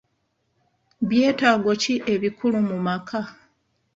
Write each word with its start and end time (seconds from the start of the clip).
Byetaago 1.07 1.71
ki 1.81 1.93
ebikulu 2.13 2.57
mu 2.69 2.77
maka? 2.85 3.19